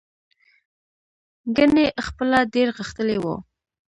ګنې 1.55 1.85
خپله 2.05 2.39
ډېر 2.53 2.67
غښتلی 2.77 3.17
و. 3.23 3.25